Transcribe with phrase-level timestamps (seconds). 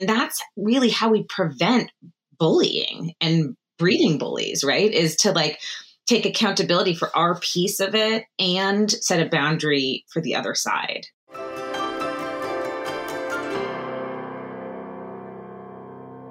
[0.00, 1.90] that's really how we prevent
[2.38, 4.90] bullying and breeding bullies, right?
[4.90, 5.58] Is to like
[6.06, 11.06] take accountability for our piece of it and set a boundary for the other side.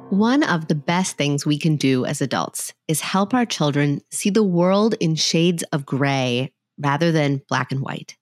[0.09, 4.29] One of the best things we can do as adults is help our children see
[4.29, 8.15] the world in shades of gray rather than black and white.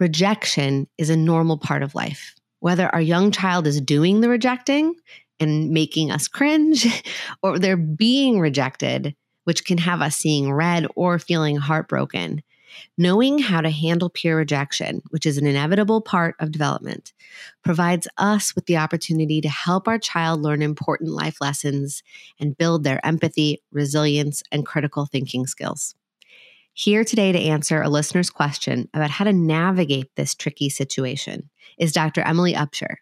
[0.00, 2.34] Rejection is a normal part of life.
[2.60, 4.94] Whether our young child is doing the rejecting
[5.38, 6.86] and making us cringe,
[7.42, 12.42] or they're being rejected, which can have us seeing red or feeling heartbroken.
[12.98, 17.12] Knowing how to handle peer rejection, which is an inevitable part of development,
[17.64, 22.02] provides us with the opportunity to help our child learn important life lessons
[22.38, 25.94] and build their empathy, resilience, and critical thinking skills.
[26.78, 31.90] Here today to answer a listener's question about how to navigate this tricky situation is
[31.90, 32.20] Dr.
[32.20, 32.96] Emily Upshur.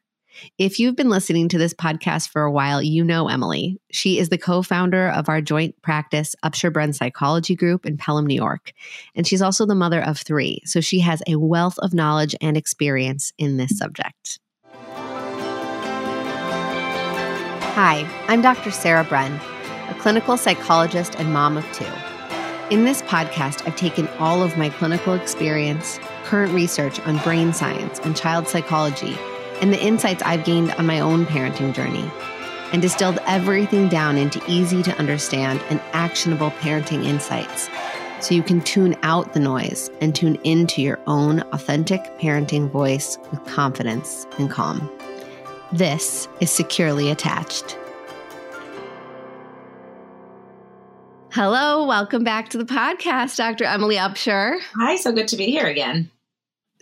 [0.58, 3.80] If you've been listening to this podcast for a while, you know Emily.
[3.90, 8.26] She is the co founder of our joint practice, Upshur Bren Psychology Group in Pelham,
[8.26, 8.72] New York.
[9.16, 10.60] And she's also the mother of three.
[10.64, 14.38] So she has a wealth of knowledge and experience in this subject.
[17.74, 18.70] Hi, I'm Dr.
[18.70, 19.34] Sarah Bren,
[19.90, 21.90] a clinical psychologist and mom of two.
[22.74, 28.00] In this podcast, I've taken all of my clinical experience, current research on brain science
[28.00, 29.16] and child psychology
[29.60, 32.10] and the insights I've gained on my own parenting journey
[32.72, 37.68] and distilled everything down into easy to understand and actionable parenting insights
[38.18, 43.18] so you can tune out the noise and tune into your own authentic parenting voice
[43.30, 44.90] with confidence and calm.
[45.70, 47.78] This is Securely Attached.
[51.34, 53.64] Hello, welcome back to the podcast, Dr.
[53.64, 54.56] Emily Upshur.
[54.76, 56.08] Hi, so good to be here again.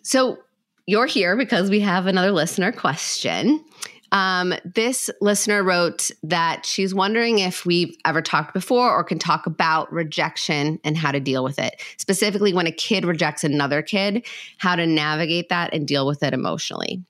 [0.03, 0.41] So,
[0.87, 3.65] you're here because we have another listener question.
[4.11, 9.47] Um, this listener wrote that she's wondering if we've ever talked before or can talk
[9.47, 11.81] about rejection and how to deal with it.
[11.97, 14.27] Specifically, when a kid rejects another kid,
[14.59, 17.03] how to navigate that and deal with it emotionally.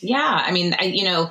[0.00, 1.30] Yeah, I mean, I, you know,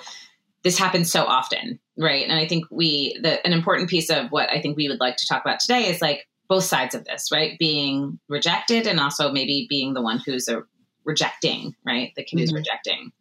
[0.62, 2.28] this happens so often, right?
[2.28, 5.18] And I think we, the, an important piece of what I think we would like
[5.18, 7.58] to talk about today is like both sides of this, right?
[7.60, 10.64] Being rejected and also maybe being the one who's a
[11.04, 12.14] rejecting, right?
[12.16, 12.42] The kid mm-hmm.
[12.42, 13.12] who's rejecting.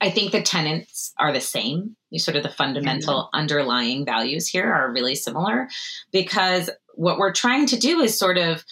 [0.00, 1.96] I think the tenants are the same.
[2.10, 3.38] You sort of the fundamental mm-hmm.
[3.38, 5.68] underlying values here are really similar
[6.10, 8.64] because what we're trying to do is sort of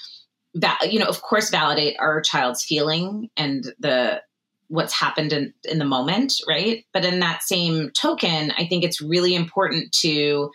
[0.55, 4.21] that you know of course validate our child's feeling and the
[4.69, 9.01] what's happened in, in the moment right but in that same token i think it's
[9.01, 10.51] really important to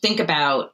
[0.00, 0.70] think about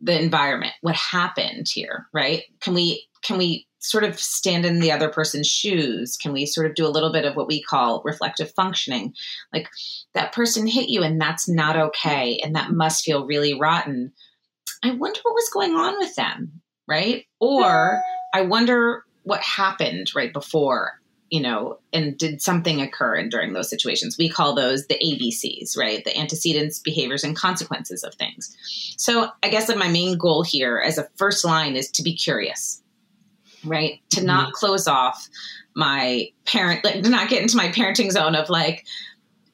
[0.00, 4.90] the environment what happened here right can we can we sort of stand in the
[4.90, 6.16] other person's shoes?
[6.16, 9.14] Can we sort of do a little bit of what we call reflective functioning?
[9.52, 9.68] Like
[10.14, 14.12] that person hit you and that's not okay and that must feel really rotten.
[14.82, 17.24] I wonder what was going on with them, right?
[17.40, 18.02] Or
[18.34, 21.00] I wonder what happened right before,
[21.30, 24.16] you know, and did something occur in, during those situations?
[24.18, 26.04] We call those the ABCs, right?
[26.04, 28.56] The antecedents, behaviors, and consequences of things.
[28.96, 32.14] So I guess that my main goal here as a first line is to be
[32.14, 32.82] curious
[33.66, 34.00] right?
[34.10, 34.26] To mm-hmm.
[34.26, 35.28] not close off
[35.74, 38.86] my parent, like to not get into my parenting zone of like,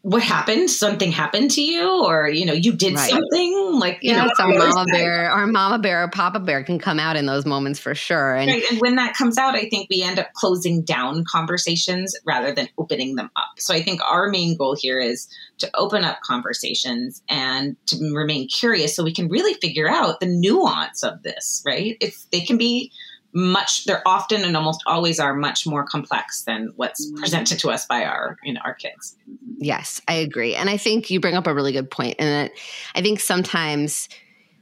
[0.02, 0.68] what happened?
[0.68, 3.08] Something happened to you, or you know, you did right.
[3.08, 3.78] something.
[3.78, 6.98] Like, you yes, know, our mama bear, our mama bear, or papa bear can come
[6.98, 8.34] out in those moments for sure.
[8.34, 8.64] And, right.
[8.68, 12.68] and when that comes out, I think we end up closing down conversations rather than
[12.76, 13.58] opening them up.
[13.58, 18.48] So I think our main goal here is to open up conversations and to remain
[18.48, 21.62] curious, so we can really figure out the nuance of this.
[21.64, 21.96] Right?
[22.00, 22.90] It's they can be
[23.34, 27.18] much they're often and almost always are much more complex than what's mm-hmm.
[27.18, 29.16] presented to us by our you know our kids
[29.58, 32.52] yes i agree and i think you bring up a really good point and that
[32.94, 34.08] i think sometimes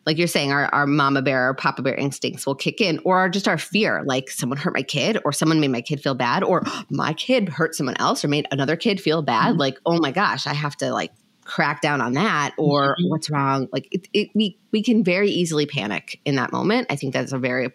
[0.06, 3.28] like you're saying our, our mama bear or papa bear instincts will kick in or
[3.28, 6.42] just our fear like someone hurt my kid or someone made my kid feel bad
[6.42, 9.60] or my kid hurt someone else or made another kid feel bad mm-hmm.
[9.60, 11.12] like oh my gosh i have to like
[11.50, 13.08] crack down on that or mm-hmm.
[13.08, 16.86] what's wrong like it, it, we we can very easily panic in that moment.
[16.90, 17.68] I think that's a very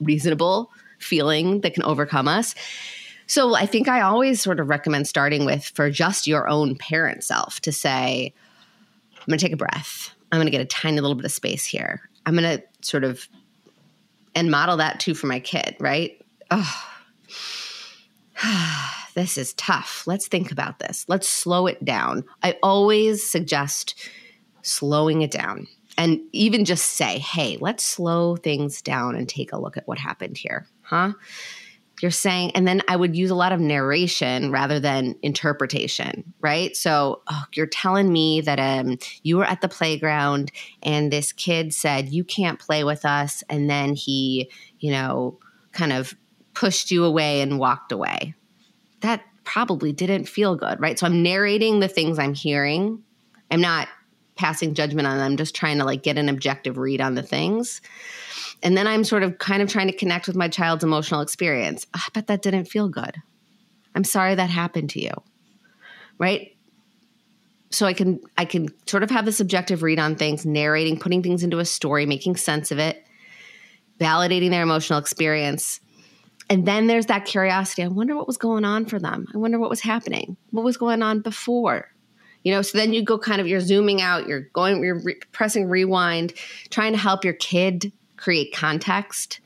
[0.00, 0.70] reasonable
[1.00, 2.54] feeling that can overcome us.
[3.26, 7.24] So i think i always sort of recommend starting with for just your own parent
[7.24, 8.32] self to say
[9.18, 10.14] i'm going to take a breath.
[10.30, 12.08] I'm going to get a tiny little bit of space here.
[12.24, 13.28] I'm going to sort of
[14.34, 16.22] and model that too for my kid right?
[16.52, 16.84] Oh
[19.18, 20.04] this is tough.
[20.06, 21.04] Let's think about this.
[21.08, 22.24] Let's slow it down.
[22.44, 23.96] I always suggest
[24.62, 25.66] slowing it down
[25.96, 29.98] and even just say, hey, let's slow things down and take a look at what
[29.98, 30.68] happened here.
[30.82, 31.14] Huh?
[32.00, 36.76] you're saying, and then I would use a lot of narration rather than interpretation, right?
[36.76, 41.74] So oh, you're telling me that um, you were at the playground and this kid
[41.74, 43.42] said, You can't play with us.
[43.48, 45.38] And then he, you know,
[45.72, 46.14] kind of
[46.54, 48.34] pushed you away and walked away.
[49.00, 50.98] That probably didn't feel good, right?
[50.98, 53.02] So I'm narrating the things I'm hearing.
[53.50, 53.88] I'm not
[54.38, 57.22] passing judgment on them, I'm just trying to like get an objective read on the
[57.22, 57.80] things.
[58.62, 61.86] And then I'm sort of kind of trying to connect with my child's emotional experience.
[61.94, 63.16] Ah, I bet that didn't feel good.
[63.94, 65.12] I'm sorry that happened to you.
[66.18, 66.56] Right?
[67.70, 71.22] So I can I can sort of have this objective read on things, narrating, putting
[71.22, 73.04] things into a story, making sense of it,
[74.00, 75.80] validating their emotional experience.
[76.50, 77.82] And then there's that curiosity.
[77.82, 79.26] I wonder what was going on for them.
[79.34, 80.36] I wonder what was happening.
[80.50, 81.92] What was going on before?
[82.42, 85.20] You know, so then you go kind of, you're zooming out, you're going, you're re-
[85.32, 86.32] pressing rewind,
[86.70, 89.40] trying to help your kid create context.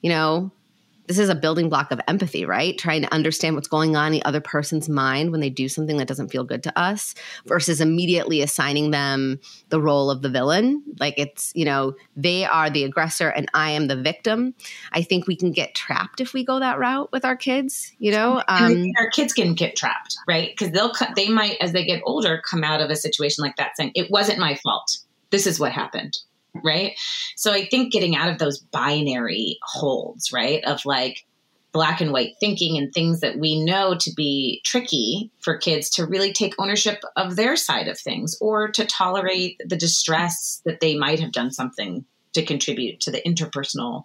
[0.00, 0.52] You know,
[1.08, 2.76] this is a building block of empathy, right?
[2.76, 5.96] Trying to understand what's going on in the other person's mind when they do something
[5.96, 7.14] that doesn't feel good to us
[7.46, 9.40] versus immediately assigning them
[9.70, 10.82] the role of the villain.
[11.00, 14.54] Like it's, you know, they are the aggressor and I am the victim.
[14.92, 18.12] I think we can get trapped if we go that route with our kids, you
[18.12, 18.42] know?
[18.46, 20.50] Um, our kids can get trapped, right?
[20.50, 23.76] Because they'll, they might, as they get older, come out of a situation like that
[23.76, 24.98] saying, it wasn't my fault.
[25.30, 26.18] This is what happened
[26.62, 26.94] right?
[27.36, 31.24] So I think getting out of those binary holds, right, of like
[31.72, 36.06] black and white thinking and things that we know to be tricky for kids to
[36.06, 40.96] really take ownership of their side of things or to tolerate the distress that they
[40.96, 44.04] might have done something to contribute to the interpersonal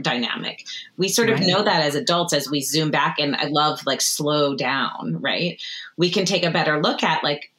[0.00, 0.66] dynamic.
[0.96, 1.48] We sort of right.
[1.48, 5.60] know that as adults as we zoom back and I love like slow down, right?
[5.96, 7.52] We can take a better look at like,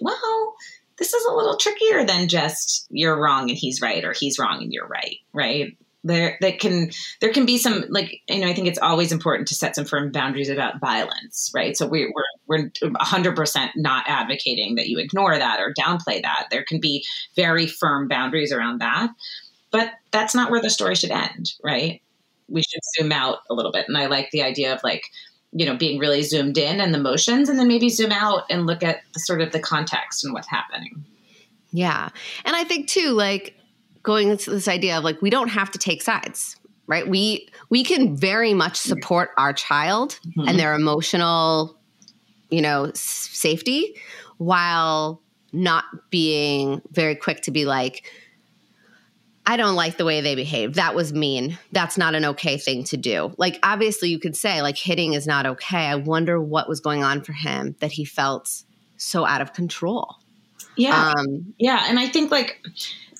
[0.00, 0.54] well,
[1.02, 4.62] this is a little trickier than just you're wrong and he's right or he's wrong
[4.62, 5.76] and you're right, right?
[6.04, 9.48] There, that can there can be some like you know I think it's always important
[9.48, 11.76] to set some firm boundaries about violence, right?
[11.76, 16.46] So we, we're we're 100 percent not advocating that you ignore that or downplay that.
[16.52, 17.04] There can be
[17.34, 19.10] very firm boundaries around that,
[19.72, 22.00] but that's not where the story should end, right?
[22.48, 25.02] We should zoom out a little bit, and I like the idea of like
[25.52, 28.66] you know being really zoomed in and the motions and then maybe zoom out and
[28.66, 31.04] look at the, sort of the context and what's happening.
[31.70, 32.10] Yeah.
[32.44, 33.56] And i think too like
[34.02, 36.56] going into this idea of like we don't have to take sides
[36.86, 37.08] right?
[37.08, 40.48] We we can very much support our child mm-hmm.
[40.48, 41.78] and their emotional
[42.50, 43.96] you know safety
[44.38, 45.22] while
[45.52, 48.10] not being very quick to be like
[49.44, 50.74] I don't like the way they behave.
[50.74, 51.58] That was mean.
[51.72, 53.34] That's not an okay thing to do.
[53.38, 55.86] Like, obviously, you could say, like, hitting is not okay.
[55.86, 58.62] I wonder what was going on for him that he felt
[58.96, 60.16] so out of control.
[60.76, 61.12] Yeah.
[61.16, 61.86] Um, yeah.
[61.88, 62.62] And I think, like,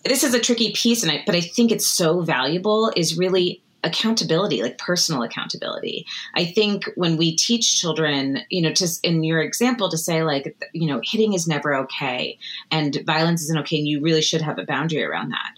[0.05, 3.63] this is a tricky piece, and I, but I think it's so valuable is really
[3.85, 9.41] accountability like personal accountability i think when we teach children you know just in your
[9.41, 12.39] example to say like you know hitting is never okay
[12.71, 15.53] and violence isn't okay and you really should have a boundary around that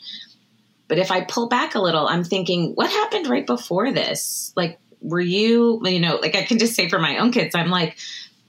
[0.88, 4.52] but if I pull back a little, I'm thinking, what happened right before this?
[4.56, 7.70] Like, were you, you know, like I can just say for my own kids, I'm
[7.70, 7.98] like,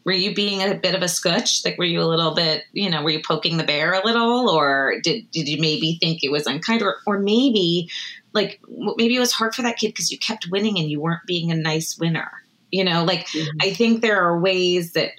[0.05, 1.65] were you being a bit of a scutch?
[1.65, 4.49] Like, were you a little bit, you know, were you poking the bear a little,
[4.49, 7.89] or did did you maybe think it was unkind, or or maybe,
[8.33, 11.25] like, maybe it was hard for that kid because you kept winning and you weren't
[11.25, 12.31] being a nice winner.
[12.71, 13.57] You know, like mm-hmm.
[13.61, 15.11] I think there are ways that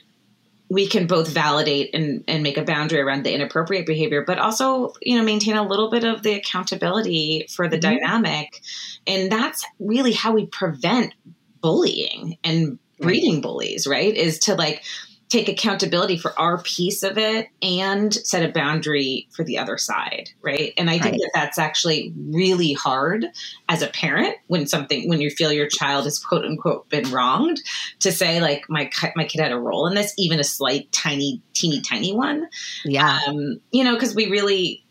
[0.68, 4.92] we can both validate and, and make a boundary around the inappropriate behavior, but also,
[5.00, 7.98] you know, maintain a little bit of the accountability for the mm-hmm.
[7.98, 8.62] dynamic.
[9.06, 11.14] And that's really how we prevent
[11.60, 14.14] bullying and breeding bullies, right?
[14.14, 14.82] Is to like
[15.28, 20.30] take accountability for our piece of it and set a boundary for the other side
[20.42, 20.72] right?
[20.76, 21.20] And i think right.
[21.20, 23.26] that that's actually really hard
[23.68, 27.60] as a parent when something when you feel your child has quote unquote been wronged
[28.00, 31.42] to say like my my kid had a role in this even a slight tiny
[31.52, 32.48] teeny tiny one.
[32.84, 33.18] Yeah.
[33.26, 34.84] Um, you know because we really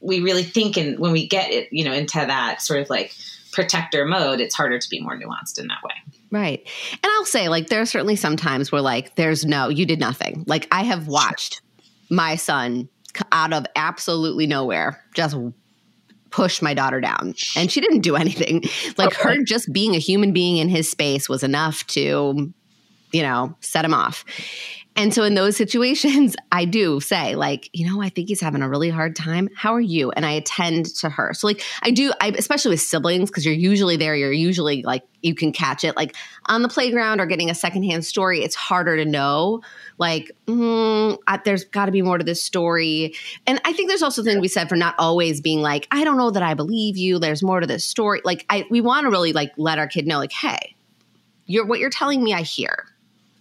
[0.00, 3.14] we really think and when we get it you know into that sort of like
[3.54, 5.94] protector mode it's harder to be more nuanced in that way
[6.34, 6.68] Right.
[6.90, 10.00] And I'll say, like, there are certainly some times where, like, there's no, you did
[10.00, 10.42] nothing.
[10.48, 11.62] Like, I have watched
[12.10, 12.88] my son
[13.30, 15.36] out of absolutely nowhere just
[16.30, 18.64] push my daughter down and she didn't do anything.
[18.98, 19.36] Like, okay.
[19.36, 22.52] her just being a human being in his space was enough to,
[23.12, 24.24] you know, set him off.
[24.96, 28.62] And so in those situations, I do say, like, you know, I think he's having
[28.62, 29.48] a really hard time.
[29.56, 30.10] How are you?
[30.12, 31.34] And I attend to her.
[31.34, 35.02] So, like, I do, I, especially with siblings, because you're usually there, you're usually like,
[35.22, 35.96] you can catch it.
[35.96, 36.14] Like
[36.46, 39.62] on the playground or getting a secondhand story, it's harder to know.
[39.98, 43.14] Like, mm, I, there's got to be more to this story.
[43.46, 46.18] And I think there's also thing we said for not always being like, I don't
[46.18, 47.18] know that I believe you.
[47.18, 48.20] There's more to this story.
[48.24, 50.76] Like, I, we want to really like let our kid know, like, hey,
[51.46, 52.86] you're what you're telling me I hear.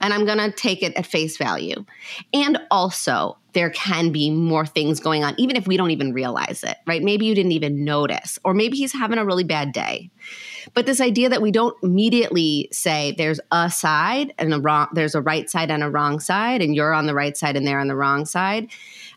[0.03, 1.85] And I'm going to take it at face value.
[2.33, 6.63] And also, there can be more things going on, even if we don't even realize
[6.63, 7.01] it, right?
[7.01, 10.09] Maybe you didn't even notice, or maybe he's having a really bad day.
[10.73, 15.15] But this idea that we don't immediately say there's a side and a wrong, there's
[15.15, 17.79] a right side and a wrong side, and you're on the right side and they're
[17.79, 18.69] on the wrong side.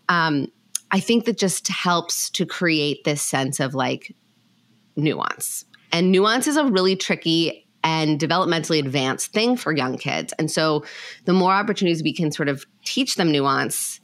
[0.09, 0.49] Um,
[0.93, 4.15] I think that just helps to create this sense of like
[4.95, 5.65] nuance.
[5.93, 10.35] And nuance is a really tricky and developmentally advanced thing for young kids.
[10.41, 10.85] And so
[11.25, 14.01] the more opportunities we can sort of teach them nuance,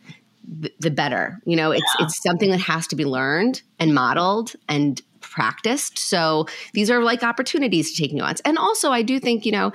[0.48, 1.40] the, the better.
[1.44, 2.06] You know, it's yeah.
[2.06, 5.98] it's something that has to be learned and modeled and practiced.
[5.98, 8.40] So these are like opportunities to take nuance.
[8.44, 9.72] And also I do think, you know,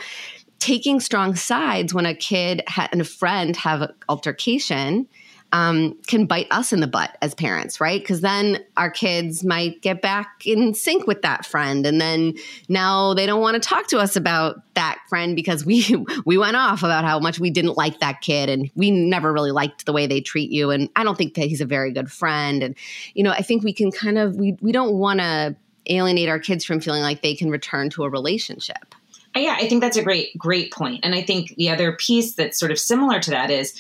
[0.60, 5.06] taking strong sides when a kid ha- and a friend have an altercation
[5.54, 8.02] um, can bite us in the butt as parents, right?
[8.02, 12.34] Because then our kids might get back in sync with that friend, and then
[12.68, 15.86] now they don't want to talk to us about that friend because we
[16.26, 19.52] we went off about how much we didn't like that kid, and we never really
[19.52, 22.12] liked the way they treat you, and I don't think that he's a very good
[22.12, 22.76] friend, and
[23.14, 25.56] you know I think we can kind of we we don't want to
[25.90, 28.94] alienate our kids from feeling like they can return to a relationship.
[29.34, 32.60] Yeah, I think that's a great great point, and I think the other piece that's
[32.60, 33.80] sort of similar to that is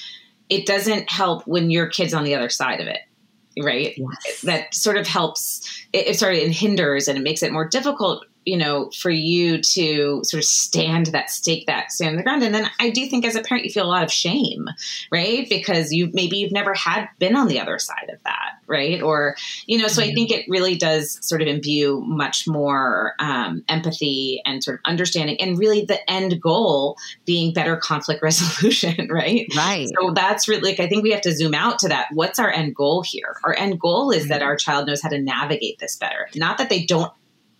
[0.49, 2.99] it doesn't help when your kid's on the other side of it
[3.59, 4.41] right yes.
[4.41, 8.25] that sort of helps it, it sorry it hinders and it makes it more difficult
[8.47, 12.43] you know, for you to sort of stand that stake that stand on the ground.
[12.43, 14.69] And then I do think as a parent, you feel a lot of shame,
[15.11, 15.47] right?
[15.49, 19.01] Because you maybe you've never had been on the other side of that, right?
[19.01, 19.35] Or,
[19.65, 20.11] you know, so mm-hmm.
[20.11, 24.81] I think it really does sort of imbue much more um, empathy and sort of
[24.85, 29.45] understanding and really the end goal being better conflict resolution, right?
[29.57, 29.89] Right.
[29.99, 32.07] So that's really like, I think we have to zoom out to that.
[32.13, 33.35] What's our end goal here?
[33.43, 34.47] Our end goal is that mm-hmm.
[34.47, 37.11] our child knows how to navigate this better, not that they don't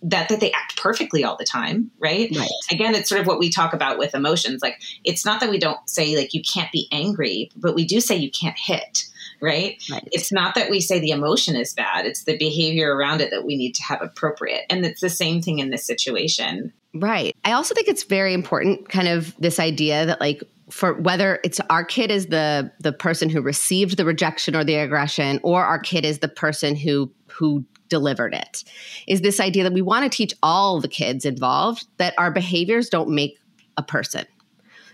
[0.02, 2.30] that that they act perfectly all the time right?
[2.36, 5.50] right again it's sort of what we talk about with emotions like it's not that
[5.50, 9.04] we don't say like you can't be angry but we do say you can't hit
[9.40, 9.82] right?
[9.90, 10.08] right?
[10.12, 13.44] It's not that we say the emotion is bad, it's the behavior around it that
[13.44, 14.62] we need to have appropriate.
[14.70, 16.72] And it's the same thing in this situation.
[16.94, 17.36] Right.
[17.44, 21.60] I also think it's very important kind of this idea that like for whether it's
[21.70, 25.78] our kid is the the person who received the rejection or the aggression or our
[25.78, 28.64] kid is the person who who delivered it
[29.06, 32.88] is this idea that we want to teach all the kids involved that our behaviors
[32.88, 33.38] don't make
[33.76, 34.26] a person.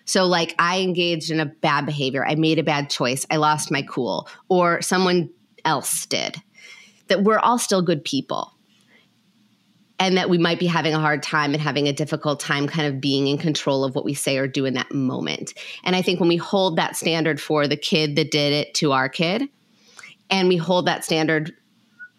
[0.05, 3.71] So, like, I engaged in a bad behavior, I made a bad choice, I lost
[3.71, 5.31] my cool, or someone
[5.65, 6.37] else did,
[7.09, 8.51] that we're all still good people.
[10.01, 12.93] And that we might be having a hard time and having a difficult time kind
[12.93, 15.55] of being in control of what we say or do in that moment.
[15.85, 18.91] And I think when we hold that standard for the kid that did it to
[18.93, 19.49] our kid,
[20.31, 21.55] and we hold that standard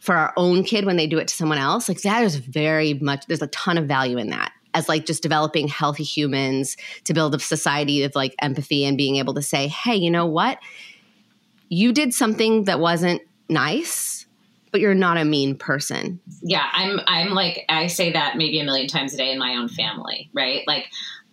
[0.05, 2.93] for our own kid when they do it to someone else like that is very
[2.95, 7.13] much there's a ton of value in that as like just developing healthy humans to
[7.13, 10.59] build a society of like empathy and being able to say hey you know what?
[11.69, 14.27] You did something that wasn't nice
[14.71, 16.19] but you're not a mean person.
[16.43, 19.55] Yeah i'm i'm like i say that maybe a million times a day in my
[19.55, 20.63] own family right?
[20.67, 20.87] Like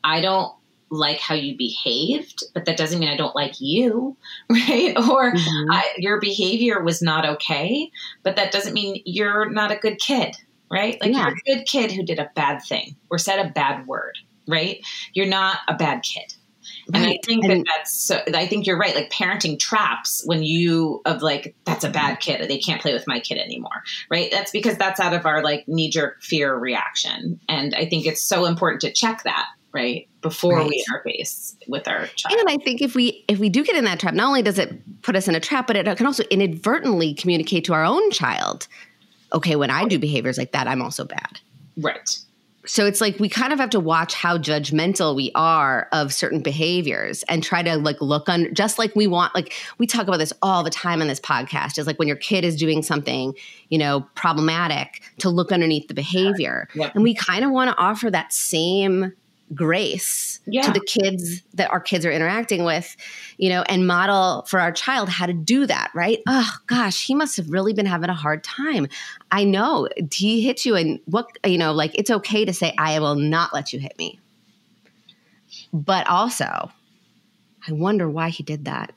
[0.05, 0.55] i don't
[0.93, 4.17] like how you behaved, but that doesn't mean I don't like you,
[4.51, 4.95] right?
[4.97, 5.71] Or mm-hmm.
[5.71, 7.91] I, your behavior was not okay,
[8.23, 10.37] but that doesn't mean you're not a good kid,
[10.71, 11.01] right?
[11.01, 11.29] Like yeah.
[11.29, 14.81] you're a good kid who did a bad thing or said a bad word, right?
[15.15, 16.35] You're not a bad kid.
[16.93, 17.03] Right.
[17.03, 18.95] And I think and, that's so, I think you're right.
[18.95, 22.49] Like parenting traps when you of like, that's a bad kid.
[22.49, 23.83] They can't play with my kid anymore.
[24.11, 24.31] Right.
[24.31, 27.41] That's because that's out of our like knee jerk fear reaction.
[27.49, 30.69] And I think it's so important to check that right before right.
[30.69, 32.39] we interface with our child.
[32.39, 34.59] And i think if we if we do get in that trap not only does
[34.59, 38.11] it put us in a trap but it can also inadvertently communicate to our own
[38.11, 38.69] child
[39.33, 41.41] okay when i do behaviors like that i'm also bad.
[41.77, 42.19] Right.
[42.65, 46.41] So it's like we kind of have to watch how judgmental we are of certain
[46.41, 50.19] behaviors and try to like look on just like we want like we talk about
[50.19, 53.35] this all the time on this podcast is like when your kid is doing something
[53.69, 56.69] you know problematic to look underneath the behavior.
[56.75, 56.95] Yep.
[56.95, 59.13] and we kind of want to offer that same
[59.55, 60.63] grace yeah.
[60.63, 62.97] to the kids that our kids are interacting with,
[63.39, 66.21] you know, and model for our child how to do that, right?
[66.27, 68.89] Oh gosh, he must have really been having a hard time.
[69.31, 72.99] I know he hit you and what, you know, like it's okay to say, I
[73.01, 74.21] will not let you hit me.
[75.73, 76.71] But also,
[77.67, 78.93] I wonder why he did that.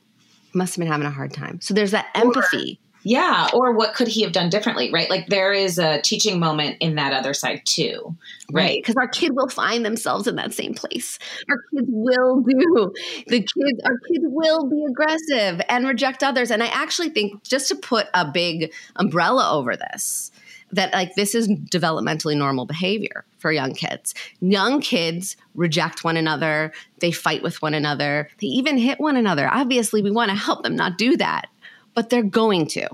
[0.51, 1.61] He must have been having a hard time.
[1.61, 2.79] So there's that empathy.
[3.07, 5.07] Yeah, or what could he have done differently, right?
[5.11, 8.15] Like there is a teaching moment in that other side too,
[8.51, 8.79] right?
[8.81, 9.03] Because right.
[9.03, 11.19] our kid will find themselves in that same place.
[11.47, 12.91] Our kids will do
[13.27, 13.79] the kids.
[13.85, 16.49] Our kids will be aggressive and reject others.
[16.49, 20.31] And I actually think just to put a big umbrella over this,
[20.71, 24.15] that like this is developmentally normal behavior for young kids.
[24.41, 29.47] Young kids reject one another, they fight with one another, they even hit one another.
[29.47, 31.49] Obviously, we want to help them not do that
[31.95, 32.87] but they're going to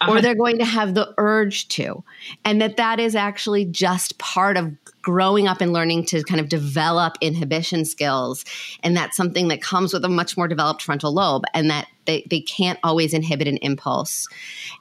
[0.00, 0.20] or uh-huh.
[0.20, 2.04] they're going to have the urge to
[2.44, 4.72] and that that is actually just part of
[5.04, 8.44] growing up and learning to kind of develop inhibition skills.
[8.82, 12.26] And that's something that comes with a much more developed frontal lobe and that they,
[12.30, 14.26] they can't always inhibit an impulse.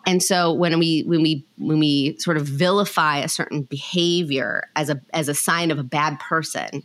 [0.06, 4.90] And so when we when we when we sort of vilify a certain behavior as
[4.90, 6.84] a as a sign of a bad person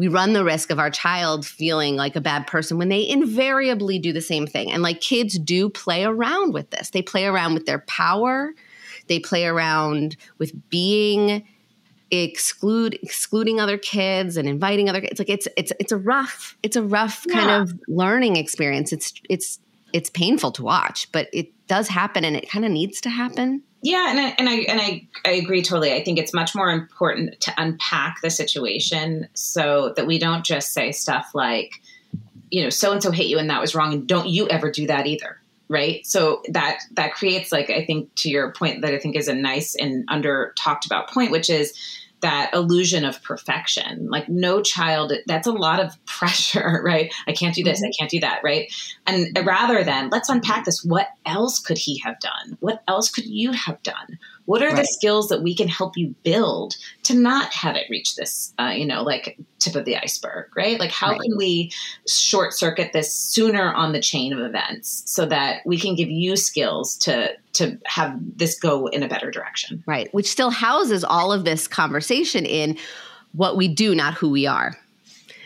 [0.00, 3.98] we run the risk of our child feeling like a bad person when they invariably
[3.98, 4.72] do the same thing.
[4.72, 6.88] And like kids do play around with this.
[6.88, 8.54] They play around with their power.
[9.08, 11.46] They play around with being
[12.10, 15.18] exclude excluding other kids and inviting other kids.
[15.18, 17.34] Like it's it's it's a rough it's a rough yeah.
[17.34, 18.94] kind of learning experience.
[18.94, 19.58] It's it's
[19.92, 23.64] it's painful to watch, but it does happen and it kind of needs to happen.
[23.82, 25.94] Yeah, and I, and I and I, I agree totally.
[25.94, 30.72] I think it's much more important to unpack the situation so that we don't just
[30.72, 31.80] say stuff like,
[32.50, 34.70] you know, so and so hate you and that was wrong, and don't you ever
[34.70, 36.06] do that either, right?
[36.06, 39.34] So that that creates like I think to your point that I think is a
[39.34, 41.72] nice and under talked about point, which is
[42.20, 44.08] that illusion of perfection.
[44.10, 47.12] Like no child, that's a lot of pressure, right?
[47.26, 47.90] I can't do this, I mm-hmm.
[47.98, 48.72] can't do that, right?
[49.06, 52.56] And rather than let's unpack this, what else could he have done?
[52.60, 54.18] What else could you have done?
[54.50, 54.78] What are right.
[54.78, 58.72] the skills that we can help you build to not have it reach this, uh,
[58.74, 60.76] you know, like tip of the iceberg, right?
[60.80, 61.20] Like, how right.
[61.20, 61.70] can we
[62.08, 66.34] short circuit this sooner on the chain of events so that we can give you
[66.34, 69.84] skills to to have this go in a better direction?
[69.86, 72.76] Right, which still houses all of this conversation in
[73.30, 74.76] what we do, not who we are.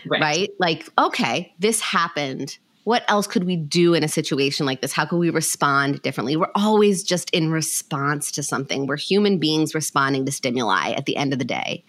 [0.06, 0.22] Right.
[0.22, 0.50] right?
[0.58, 4.92] Like, okay, this happened what else could we do in a situation like this?
[4.92, 6.36] How could we respond differently?
[6.36, 8.86] We're always just in response to something.
[8.86, 11.84] We're human beings responding to stimuli at the end of the day.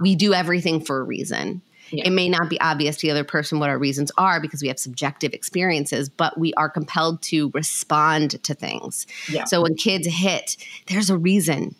[0.00, 1.62] We do everything for a reason.
[1.92, 2.06] Yeah.
[2.06, 4.68] It may not be obvious to the other person what our reasons are because we
[4.68, 9.06] have subjective experiences, but we are compelled to respond to things.
[9.28, 9.44] Yeah.
[9.44, 11.74] So when kids hit, there's a reason.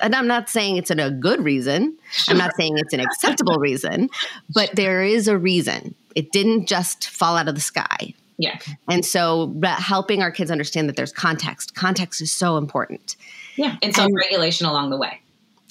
[0.00, 1.96] And I'm not saying it's a good reason.
[2.10, 2.32] Sure.
[2.32, 4.10] I'm not saying it's an acceptable reason,
[4.52, 5.94] but there is a reason.
[6.14, 8.14] It didn't just fall out of the sky.
[8.38, 8.58] Yeah.
[8.88, 11.74] And so helping our kids understand that there's context.
[11.74, 13.16] Context is so important.
[13.56, 13.76] Yeah.
[13.82, 15.20] And self regulation along the way.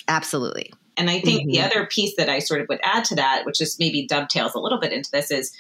[0.08, 0.72] Absolutely.
[0.96, 1.52] And I think mm-hmm.
[1.52, 4.54] the other piece that I sort of would add to that, which is maybe dovetails
[4.54, 5.52] a little bit into this, is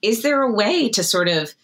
[0.00, 1.54] is there a way to sort of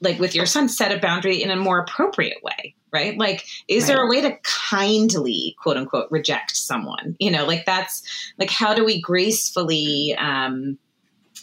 [0.00, 2.74] like with your son set a boundary in a more appropriate way?
[2.92, 3.18] Right?
[3.18, 3.88] Like, is right.
[3.88, 7.16] there a way to kindly, quote unquote, reject someone?
[7.18, 8.02] You know, like that's
[8.38, 10.78] like how do we gracefully um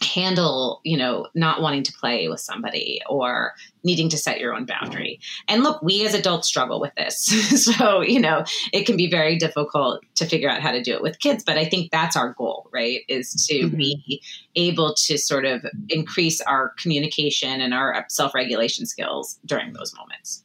[0.02, 3.54] handle you know not wanting to play with somebody or
[3.84, 7.26] needing to set your own boundary and look we as adults struggle with this
[7.66, 11.02] so you know it can be very difficult to figure out how to do it
[11.02, 13.78] with kids but i think that's our goal right is to mm-hmm.
[13.78, 14.22] be
[14.56, 20.45] able to sort of increase our communication and our self-regulation skills during those moments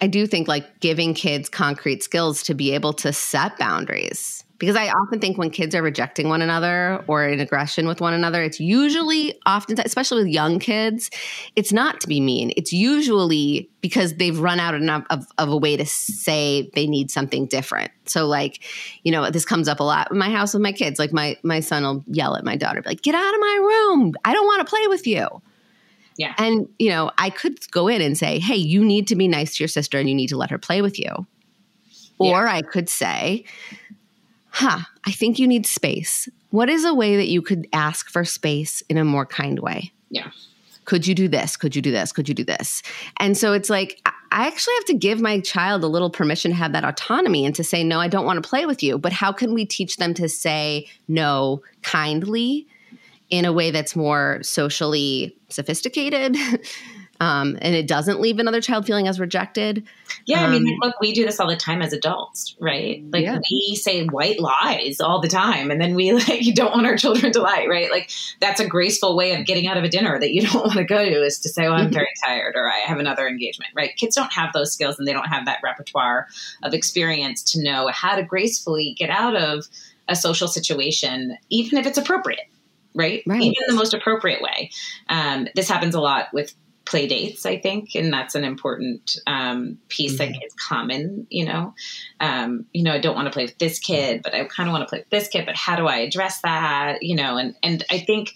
[0.00, 4.76] i do think like giving kids concrete skills to be able to set boundaries because
[4.76, 8.42] I often think when kids are rejecting one another or in aggression with one another,
[8.42, 11.10] it's usually often, especially with young kids,
[11.56, 12.52] it's not to be mean.
[12.58, 17.10] It's usually because they've run out enough of, of a way to say they need
[17.10, 17.90] something different.
[18.04, 18.62] So, like,
[19.02, 20.98] you know, this comes up a lot in my house with my kids.
[20.98, 24.12] Like, my my son will yell at my daughter, like, "Get out of my room!
[24.26, 25.40] I don't want to play with you."
[26.20, 26.34] Yeah.
[26.36, 29.56] And, you know, I could go in and say, hey, you need to be nice
[29.56, 31.26] to your sister and you need to let her play with you.
[32.18, 32.56] Or yeah.
[32.56, 33.46] I could say,
[34.50, 36.28] huh, I think you need space.
[36.50, 39.92] What is a way that you could ask for space in a more kind way?
[40.10, 40.30] Yeah.
[40.84, 41.56] Could you do this?
[41.56, 42.12] Could you do this?
[42.12, 42.82] Could you do this?
[43.16, 46.56] And so it's like, I actually have to give my child a little permission to
[46.58, 48.98] have that autonomy and to say, no, I don't want to play with you.
[48.98, 52.66] But how can we teach them to say no kindly
[53.30, 56.36] in a way that's more socially sophisticated?
[57.20, 59.86] um, and it doesn't leave another child feeling as rejected.
[60.24, 63.04] Yeah, um, I mean, um, look, we do this all the time as adults, right?
[63.12, 63.38] Like yeah.
[63.50, 67.30] we say white lies all the time, and then we like don't want our children
[67.32, 67.90] to lie, right?
[67.90, 70.78] Like that's a graceful way of getting out of a dinner that you don't want
[70.78, 73.70] to go to is to say, "Oh, I'm very tired," or "I have another engagement,"
[73.76, 73.94] right?
[73.96, 76.26] Kids don't have those skills, and they don't have that repertoire
[76.62, 79.68] of experience to know how to gracefully get out of
[80.08, 82.49] a social situation, even if it's appropriate
[82.94, 83.22] right?
[83.26, 83.42] right?
[83.42, 84.70] Even the most appropriate way.
[85.08, 86.54] Um, this happens a lot with
[86.90, 90.32] play dates, I think, and that's an important um, piece mm-hmm.
[90.32, 91.26] that is common.
[91.30, 91.74] You know,
[92.18, 94.72] um, you know, I don't want to play with this kid, but I kind of
[94.72, 95.46] want to play with this kid.
[95.46, 97.02] But how do I address that?
[97.02, 98.34] You know, and and I think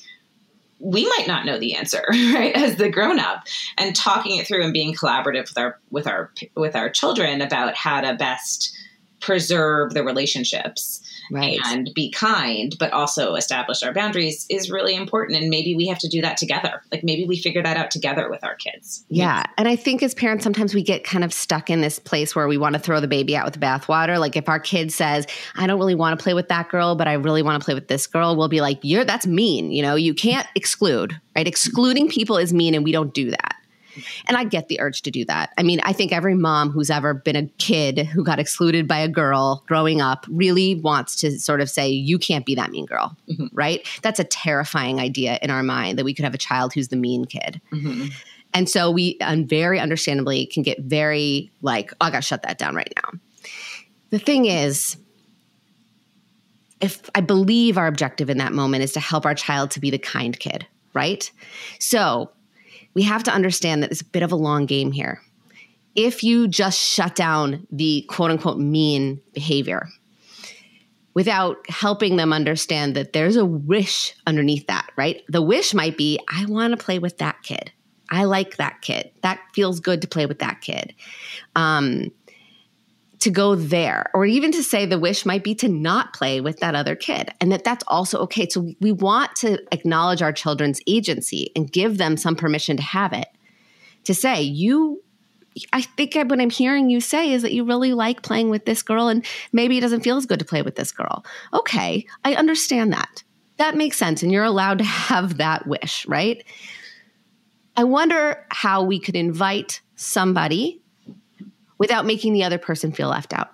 [0.78, 2.54] we might not know the answer, right?
[2.54, 3.44] As the grown up,
[3.76, 7.74] and talking it through and being collaborative with our with our with our children about
[7.74, 8.76] how to best
[9.20, 11.58] preserve the relationships right.
[11.66, 15.40] and be kind, but also establish our boundaries is really important.
[15.40, 16.82] And maybe we have to do that together.
[16.92, 19.04] Like maybe we figure that out together with our kids.
[19.08, 19.44] Yeah.
[19.56, 22.48] And I think as parents, sometimes we get kind of stuck in this place where
[22.48, 24.18] we want to throw the baby out with the bathwater.
[24.18, 27.08] Like if our kid says, I don't really want to play with that girl, but
[27.08, 29.70] I really want to play with this girl, we'll be like, You're that's mean.
[29.70, 31.46] You know, you can't exclude, right?
[31.46, 33.56] Excluding people is mean, and we don't do that.
[34.26, 35.50] And I get the urge to do that.
[35.58, 38.98] I mean, I think every mom who's ever been a kid who got excluded by
[38.98, 42.86] a girl growing up really wants to sort of say, you can't be that mean
[42.86, 43.46] girl, mm-hmm.
[43.52, 43.86] right?
[44.02, 46.96] That's a terrifying idea in our mind that we could have a child who's the
[46.96, 47.60] mean kid.
[47.72, 48.08] Mm-hmm.
[48.52, 52.42] And so we um, very understandably can get very like, oh, I got to shut
[52.42, 53.18] that down right now.
[54.10, 54.96] The thing is,
[56.80, 59.90] if I believe our objective in that moment is to help our child to be
[59.90, 61.30] the kind kid, right?
[61.80, 62.30] So
[62.94, 65.20] we have to understand that it's a bit of a long game here.
[65.94, 69.88] If you just shut down the quote unquote mean behavior
[71.14, 75.22] without helping them understand that there's a wish underneath that, right?
[75.28, 77.70] The wish might be, I want to play with that kid.
[78.10, 79.10] I like that kid.
[79.22, 80.94] That feels good to play with that kid.
[81.56, 82.10] Um,
[83.20, 86.58] to go there or even to say the wish might be to not play with
[86.60, 90.80] that other kid and that that's also okay so we want to acknowledge our children's
[90.86, 93.28] agency and give them some permission to have it
[94.04, 95.02] to say you
[95.72, 98.82] I think what I'm hearing you say is that you really like playing with this
[98.82, 101.24] girl and maybe it doesn't feel as good to play with this girl.
[101.52, 103.22] Okay, I understand that.
[103.58, 106.44] That makes sense and you're allowed to have that wish, right?
[107.76, 110.82] I wonder how we could invite somebody
[111.78, 113.48] without making the other person feel left out?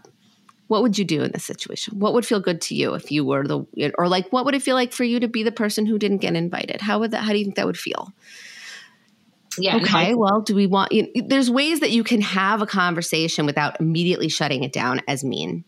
[0.69, 1.99] What would you do in this situation?
[1.99, 4.63] What would feel good to you if you were the or like what would it
[4.63, 6.81] feel like for you to be the person who didn't get invited?
[6.81, 8.13] How would that how do you think that would feel?
[9.59, 9.77] Yeah.
[9.77, 10.15] Okay.
[10.15, 10.93] well, do we want?
[10.93, 15.01] You know, there's ways that you can have a conversation without immediately shutting it down
[15.09, 15.65] as mean.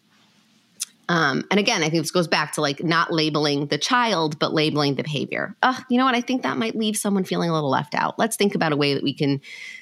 [1.08, 4.54] Um, and again, I think this goes back to like not labeling the child, but
[4.54, 5.56] labeling the behavior.
[5.62, 6.14] Uh, you know what?
[6.14, 8.18] I think that might leave someone feeling a little left out.
[8.18, 9.40] Let's think about a way that we can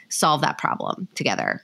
[0.08, 1.62] solve that problem together.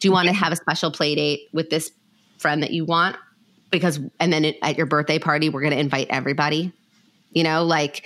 [0.00, 1.92] Do you want to have a special play date with this
[2.38, 3.16] friend that you want?
[3.70, 6.72] Because, and then it, at your birthday party, we're going to invite everybody.
[7.30, 8.04] You know, like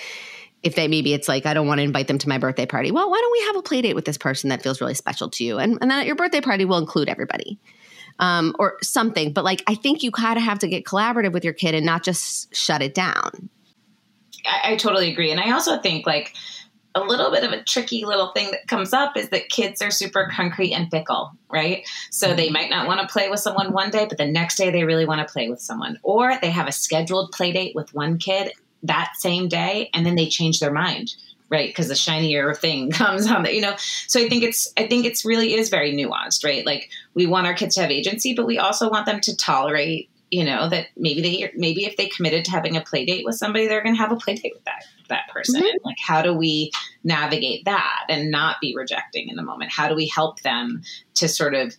[0.63, 2.91] if they maybe it's like, I don't want to invite them to my birthday party.
[2.91, 5.31] Well, why don't we have a play date with this person that feels really special
[5.31, 5.59] to you?
[5.59, 7.59] And, and then at your birthday party, we'll include everybody.
[8.21, 9.33] Um, or something.
[9.33, 11.85] But like, I think you kind of have to get collaborative with your kid and
[11.85, 13.49] not just shut it down.
[14.47, 15.33] I, I totally agree.
[15.33, 16.33] And I also think like,
[16.95, 19.91] a little bit of a tricky little thing that comes up is that kids are
[19.91, 21.87] super concrete and fickle, right?
[22.11, 24.71] So they might not want to play with someone one day, but the next day
[24.71, 25.99] they really want to play with someone.
[26.03, 28.53] Or they have a scheduled play date with one kid
[28.85, 31.15] that same day and then they change their mind
[31.49, 33.75] right because the shinier thing comes on the you know
[34.07, 37.47] so i think it's i think it's really is very nuanced right like we want
[37.47, 40.89] our kids to have agency but we also want them to tolerate you know that
[40.97, 43.95] maybe they maybe if they committed to having a play date with somebody they're going
[43.95, 45.85] to have a play date with that that person mm-hmm.
[45.85, 46.73] like how do we
[47.05, 50.83] navigate that and not be rejecting in the moment how do we help them
[51.15, 51.73] to sort of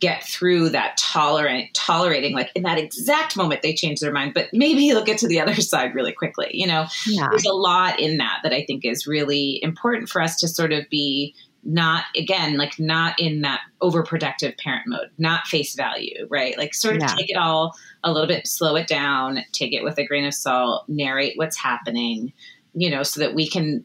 [0.00, 4.46] get through that tolerant tolerating like in that exact moment they change their mind but
[4.52, 7.26] maybe they'll get to the other side really quickly you know yeah.
[7.28, 10.72] there's a lot in that that i think is really important for us to sort
[10.72, 11.34] of be
[11.68, 16.56] not again like not in that overprotective parent mode not face value right?
[16.56, 17.08] Like sort of yeah.
[17.08, 20.32] take it all a little bit slow it down take it with a grain of
[20.32, 22.32] salt narrate what's happening
[22.72, 23.84] you know so that we can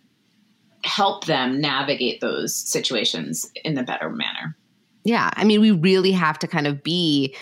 [0.86, 4.58] help them navigate those situations in the better manner.
[5.04, 7.36] Yeah i mean we really have to kind of be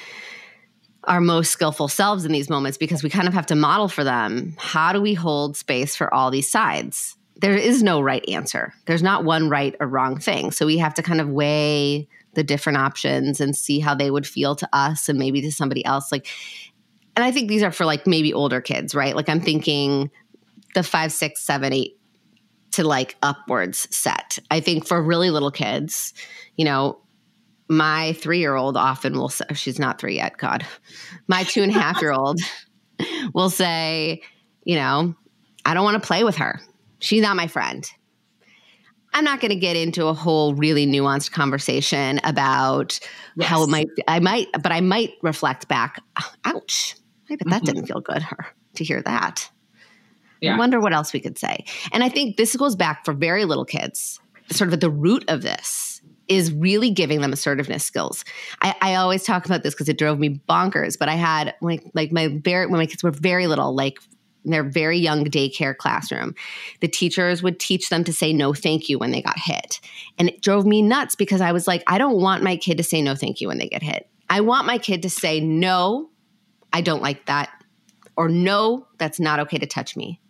[1.04, 4.04] our most skillful selves in these moments because we kind of have to model for
[4.04, 8.74] them how do we hold space for all these sides there is no right answer.
[8.86, 10.52] There's not one right or wrong thing.
[10.52, 14.28] So we have to kind of weigh the different options and see how they would
[14.28, 16.12] feel to us and maybe to somebody else.
[16.12, 16.28] Like,
[17.16, 19.16] and I think these are for like maybe older kids, right?
[19.16, 20.12] Like I'm thinking
[20.76, 21.98] the five, six, seven, eight
[22.74, 24.38] to like upwards set.
[24.50, 26.14] I think for really little kids,
[26.56, 27.02] you know,
[27.68, 30.66] my three year old often will say, she's not three yet, God.
[31.28, 32.40] My two and a half year old
[33.34, 34.22] will say,
[34.64, 35.16] you know,
[35.66, 36.62] I don't want to play with her.
[37.02, 37.90] She's not my friend.
[39.14, 42.98] I'm not going to get into a whole really nuanced conversation about
[43.36, 43.50] yes.
[43.50, 46.02] how it might, I might, but I might reflect back,
[46.46, 46.96] ouch,
[47.30, 47.66] I bet that mm-hmm.
[47.66, 49.52] didn't feel good her, to hear that.
[50.40, 50.56] Yeah.
[50.56, 51.66] I wonder what else we could say.
[51.92, 54.20] And I think this goes back for very little kids.
[54.50, 58.24] sort of at the root of this is really giving them assertiveness skills.
[58.62, 60.98] I, I always talk about this because it drove me bonkers.
[60.98, 64.00] But I had like like my very when my kids were very little, like
[64.44, 66.36] in their very young daycare classroom,
[66.80, 69.80] the teachers would teach them to say no thank you when they got hit.
[70.18, 72.84] And it drove me nuts because I was like, I don't want my kid to
[72.84, 74.08] say no thank you when they get hit.
[74.30, 76.10] I want my kid to say, no,
[76.74, 77.50] I don't like that.
[78.16, 80.22] Or no, that's not okay to touch me.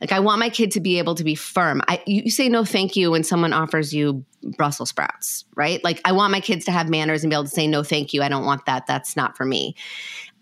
[0.00, 1.82] Like I want my kid to be able to be firm.
[1.88, 4.24] I you say no thank you when someone offers you
[4.56, 5.82] Brussels sprouts, right?
[5.82, 8.12] Like I want my kids to have manners and be able to say no thank
[8.12, 8.22] you.
[8.22, 8.86] I don't want that.
[8.86, 9.76] That's not for me.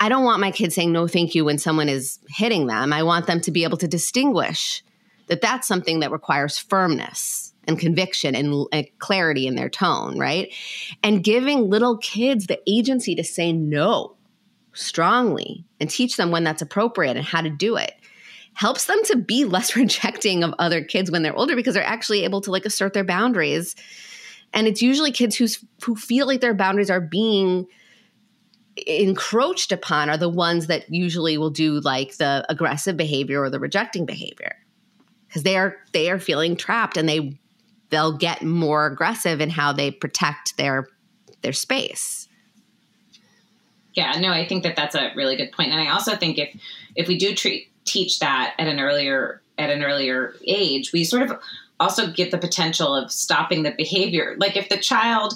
[0.00, 2.92] I don't want my kids saying no thank you when someone is hitting them.
[2.92, 4.82] I want them to be able to distinguish
[5.28, 10.52] that that's something that requires firmness and conviction and, and, clarity in their tone, right?
[11.02, 14.16] And giving little kids the agency to say no
[14.74, 17.94] strongly and teach them when that's appropriate and how to do it
[18.54, 22.24] helps them to be less rejecting of other kids when they're older because they're actually
[22.24, 23.76] able to like assert their boundaries.
[24.52, 27.66] And it's usually kids who's who feel like their boundaries are being
[28.76, 33.60] encroached upon are the ones that usually will do like the aggressive behavior or the
[33.60, 34.56] rejecting behavior.
[35.28, 37.38] Because they are they are feeling trapped and they
[37.90, 40.88] they'll get more aggressive in how they protect their
[41.42, 42.28] their space.
[43.94, 45.70] Yeah no i think that that's a really good point.
[45.70, 46.60] And i also think if
[46.96, 51.22] if we do treat teach that at an earlier at an earlier age we sort
[51.22, 51.38] of
[51.80, 54.36] also get the potential of stopping the behavior.
[54.38, 55.34] Like if the child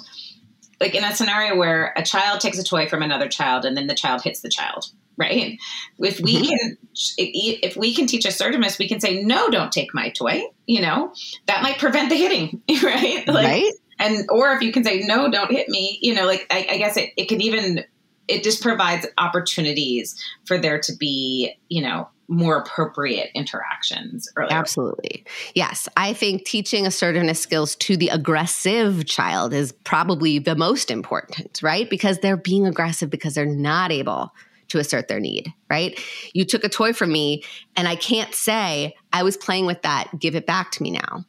[0.79, 3.87] like in a scenario where a child takes a toy from another child and then
[3.87, 4.85] the child hits the child
[5.17, 5.59] right?
[5.99, 6.47] If we mm-hmm.
[6.47, 6.77] can
[7.17, 11.13] if we can teach assertiveness we can say no don't take my toy you know?
[11.47, 13.27] That might prevent the hitting right?
[13.27, 13.73] Like, right.
[13.99, 16.77] and or if you can say no don't hit me you know like i, I
[16.77, 17.83] guess it, it could even
[18.29, 20.15] it just provides opportunities
[20.45, 24.53] for there to be you know more appropriate interactions earlier.
[24.53, 25.25] Absolutely.
[25.55, 25.89] Yes.
[25.97, 31.89] I think teaching assertiveness skills to the aggressive child is probably the most important, right?
[31.89, 34.31] Because they're being aggressive because they're not able
[34.67, 35.99] to assert their need, right?
[36.33, 37.43] You took a toy from me
[37.75, 41.25] and I can't say, I was playing with that, give it back to me now.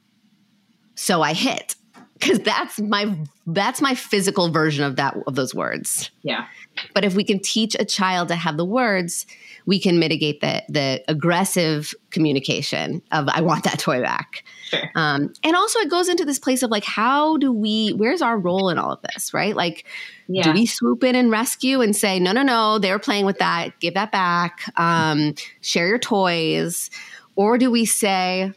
[0.95, 1.77] So I hit
[2.21, 6.11] because that's my that's my physical version of that of those words.
[6.23, 6.47] Yeah.
[6.95, 9.27] But if we can teach a child to have the words,
[9.67, 14.45] we can mitigate the the aggressive communication of I want that toy back.
[14.69, 14.91] Sure.
[14.95, 18.39] Um, and also it goes into this place of like how do we where's our
[18.39, 19.57] role in all of this, right?
[19.57, 19.87] Like
[20.29, 20.43] yeah.
[20.43, 23.39] do we swoop in and rescue and say no no no they were playing with
[23.39, 26.91] that give that back um, share your toys
[27.35, 28.53] or do we say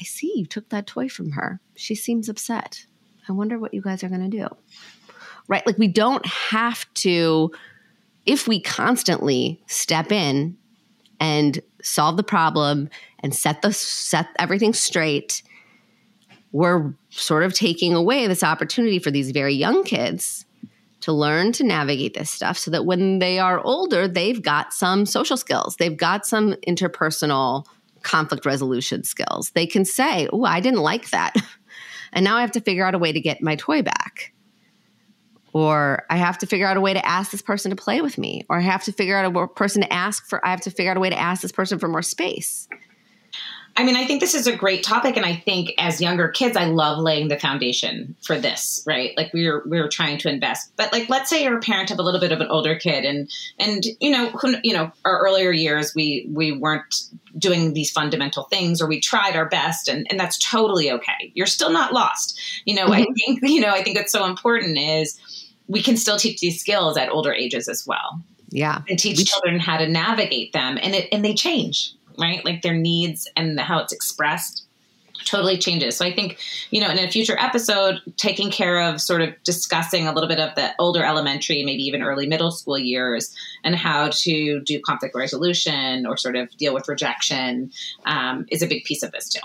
[0.00, 2.86] I see you took that toy from her she seems upset
[3.28, 4.48] I wonder what you guys are going to do
[5.50, 5.66] right?
[5.66, 7.50] Like we don't have to,
[8.24, 10.56] if we constantly step in
[11.18, 15.42] and solve the problem and set the set everything straight,
[16.52, 20.46] we're sort of taking away this opportunity for these very young kids
[21.00, 25.04] to learn to navigate this stuff so that when they are older, they've got some
[25.04, 25.76] social skills.
[25.76, 27.66] They've got some interpersonal
[28.02, 29.50] conflict resolution skills.
[29.50, 31.34] They can say, Oh, I didn't like that.
[32.12, 34.32] And now I have to figure out a way to get my toy back
[35.52, 38.18] or I have to figure out a way to ask this person to play with
[38.18, 40.70] me, or I have to figure out a person to ask for, I have to
[40.70, 42.68] figure out a way to ask this person for more space.
[43.76, 46.56] I mean, I think this is a great topic, and I think as younger kids,
[46.56, 48.82] I love laying the foundation for this.
[48.86, 50.72] Right, like we are we are trying to invest.
[50.76, 53.04] But like, let's say you're a parent of a little bit of an older kid,
[53.04, 57.04] and and you know, who, you know, our earlier years, we we weren't
[57.38, 61.32] doing these fundamental things, or we tried our best, and and that's totally okay.
[61.34, 62.38] You're still not lost.
[62.64, 62.92] You know, mm-hmm.
[62.92, 65.18] I think you know, I think what's so important is
[65.68, 68.20] we can still teach these skills at older ages as well.
[68.50, 68.82] Yeah.
[68.88, 72.44] And teach we children how to navigate them and it and they change, right?
[72.44, 74.64] Like their needs and how it's expressed
[75.24, 75.96] totally changes.
[75.96, 76.38] So I think,
[76.70, 80.40] you know, in a future episode, taking care of sort of discussing a little bit
[80.40, 85.14] of the older elementary, maybe even early middle school years and how to do conflict
[85.14, 87.70] resolution or sort of deal with rejection
[88.06, 89.40] um, is a big piece of this too.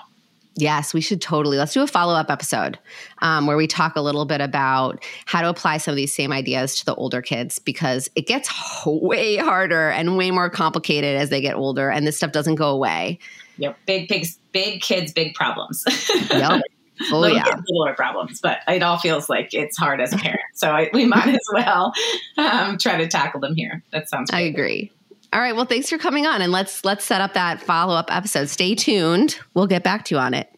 [0.57, 1.57] Yes, we should totally.
[1.57, 2.79] Let's do a follow up episode
[3.21, 6.31] um, where we talk a little bit about how to apply some of these same
[6.31, 8.49] ideas to the older kids because it gets
[8.85, 12.69] way harder and way more complicated as they get older, and this stuff doesn't go
[12.69, 13.19] away.
[13.57, 15.83] Yep, big pigs, big kids, big problems.
[16.29, 16.61] yep.
[17.11, 20.17] Oh little yeah, kids, littler problems, but it all feels like it's hard as a
[20.17, 20.39] parent.
[20.53, 21.91] So I, we might as well
[22.37, 23.83] um, try to tackle them here.
[23.91, 24.31] That sounds.
[24.31, 24.39] Great.
[24.39, 24.91] I agree.
[25.35, 25.53] All right.
[25.53, 28.47] Well, thanks for coming on and let's let's set up that follow-up episode.
[28.47, 29.37] Stay tuned.
[29.53, 30.49] We'll get back to you on it.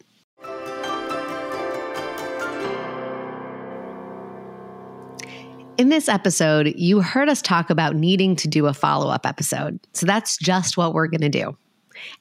[5.79, 9.79] In this episode, you heard us talk about needing to do a follow up episode.
[9.93, 11.57] So that's just what we're going to do.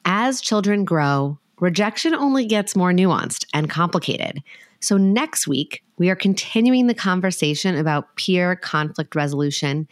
[0.06, 4.42] As children grow, rejection only gets more nuanced and complicated.
[4.80, 9.88] So, next week, we are continuing the conversation about peer conflict resolution,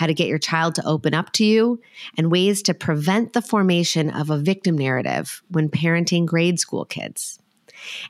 [0.00, 1.78] how to get your child to open up to you,
[2.16, 7.38] and ways to prevent the formation of a victim narrative when parenting grade school kids.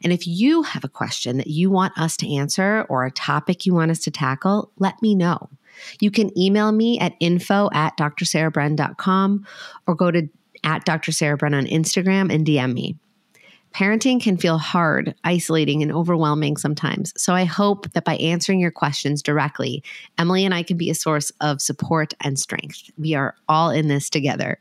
[0.05, 3.67] And if you have a question that you want us to answer or a topic
[3.67, 5.51] you want us to tackle, let me know.
[5.99, 9.45] You can email me at info at drsarahbren.com
[9.89, 10.29] or go to
[10.63, 11.11] at Dr.
[11.11, 12.95] Sarah Bren on Instagram and DM me.
[13.75, 17.13] Parenting can feel hard, isolating, and overwhelming sometimes.
[17.17, 19.83] So I hope that by answering your questions directly,
[20.19, 22.91] Emily and I can be a source of support and strength.
[22.99, 24.59] We are all in this together.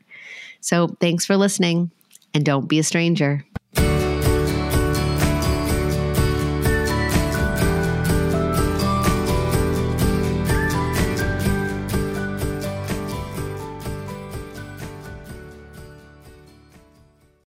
[0.60, 1.90] So thanks for listening,
[2.34, 3.44] and don't be a stranger.